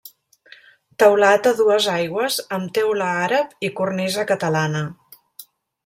Teulat 1.03 1.49
a 1.51 1.51
dues 1.59 1.91
aigües 1.97 2.39
amb 2.59 2.73
teula 2.79 3.13
àrab 3.27 3.55
i 3.69 3.73
cornisa 3.83 4.29
catalana. 4.33 4.87